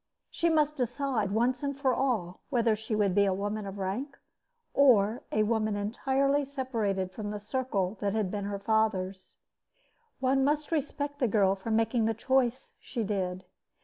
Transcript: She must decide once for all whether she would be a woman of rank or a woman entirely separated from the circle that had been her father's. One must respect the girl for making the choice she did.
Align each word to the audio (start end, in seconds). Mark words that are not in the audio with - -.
She 0.31 0.49
must 0.49 0.77
decide 0.77 1.29
once 1.31 1.63
for 1.79 1.93
all 1.93 2.41
whether 2.49 2.75
she 2.75 2.95
would 2.95 3.13
be 3.13 3.25
a 3.25 3.35
woman 3.35 3.67
of 3.67 3.77
rank 3.77 4.17
or 4.73 5.21
a 5.31 5.43
woman 5.43 5.75
entirely 5.75 6.43
separated 6.43 7.11
from 7.11 7.29
the 7.29 7.39
circle 7.39 7.97
that 7.99 8.15
had 8.15 8.31
been 8.31 8.45
her 8.45 8.57
father's. 8.57 9.35
One 10.19 10.43
must 10.43 10.71
respect 10.71 11.19
the 11.19 11.27
girl 11.27 11.53
for 11.53 11.69
making 11.69 12.05
the 12.05 12.15
choice 12.15 12.71
she 12.79 13.03
did. 13.03 13.45